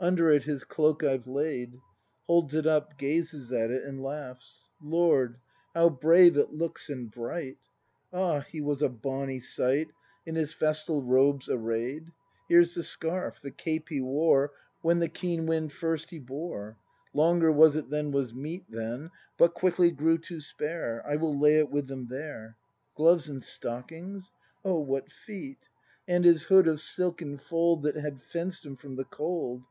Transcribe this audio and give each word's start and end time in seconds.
Under 0.00 0.30
it 0.30 0.42
his 0.42 0.64
cloak 0.64 1.04
I've 1.04 1.28
laid— 1.28 1.78
[Holds 2.26 2.54
it 2.54 2.66
up, 2.66 2.98
gazes 2.98 3.52
at 3.52 3.70
it, 3.70 3.84
and 3.84 4.00
laughs^ 4.00 4.68
Lord, 4.82 5.38
how 5.74 5.90
brave 5.90 6.36
it 6.36 6.52
looks 6.52 6.90
and 6.90 7.08
bright! 7.08 7.58
Ah, 8.12 8.40
he 8.40 8.60
was 8.60 8.82
a 8.82 8.88
bonny 8.88 9.38
sight 9.38 9.92
In 10.26 10.34
his 10.34 10.52
festal 10.52 11.04
robes 11.04 11.48
array 11.48 12.00
'd! 12.00 12.08
Here's 12.48 12.74
the 12.74 12.82
scarf, 12.82 13.40
the 13.40 13.52
cape 13.52 13.90
he 13.90 14.00
wore 14.00 14.50
When 14.80 14.98
the 14.98 15.08
keen 15.08 15.46
wind 15.46 15.72
first 15.72 16.10
he 16.10 16.18
bore; 16.18 16.78
Longer 17.14 17.52
was 17.52 17.76
it 17.76 17.88
than 17.88 18.10
was 18.10 18.34
meet 18.34 18.64
Then, 18.68 19.12
but 19.38 19.54
quickly 19.54 19.92
grew 19.92 20.18
too 20.18 20.40
spare— 20.40 21.00
I 21.06 21.14
will 21.14 21.38
lay 21.38 21.58
it 21.58 21.70
with 21.70 21.86
them 21.86 22.08
there. 22.08 22.56
Gloves 22.96 23.28
and 23.28 23.40
stockings— 23.40 24.32
(Oh, 24.64 24.80
what 24.80 25.12
feet!) 25.12 25.68
And 26.08 26.24
his 26.24 26.42
hood 26.42 26.66
of 26.66 26.80
silken 26.80 27.38
fold 27.38 27.84
That 27.84 27.94
had 27.94 28.20
fenced 28.20 28.66
him 28.66 28.74
from 28.74 28.96
the 28.96 29.04
cold. 29.04 29.62